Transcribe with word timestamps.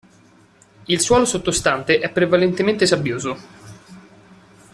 Il 0.85 0.99
suolo 0.99 1.25
sottostante 1.25 1.99
è 1.99 2.09
prevalentemente 2.09 2.87
sabbioso. 2.87 3.37